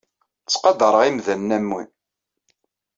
Ttqadareɣ 0.43 1.01
imdanen 1.09 1.55
am 1.57 1.67
wi. 1.75 1.83